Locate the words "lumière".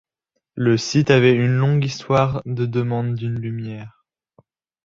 3.39-4.03